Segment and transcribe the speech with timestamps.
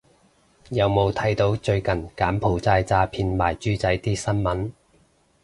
[0.69, 4.71] 有冇睇到最近柬埔寨詐騙賣豬仔啲新聞